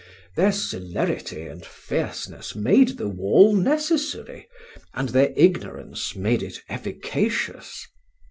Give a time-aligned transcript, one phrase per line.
[0.35, 4.47] Their celerity and fierceness made the wall necessary,
[4.95, 7.85] and their ignorance made it efficacious.